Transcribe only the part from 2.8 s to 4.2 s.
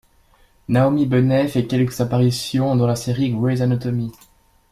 la série Grey's Anatomy.